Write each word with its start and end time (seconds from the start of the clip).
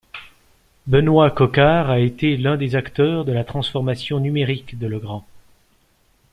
Benoît 0.87 1.29
Coquart 1.29 1.91
a 1.91 1.99
été 1.99 2.35
l'un 2.35 2.57
des 2.57 2.75
acteurs 2.75 3.23
de 3.23 3.31
la 3.31 3.43
transformation 3.43 4.17
numérique 4.19 4.79
de 4.79 4.87
Legrand. 4.87 5.27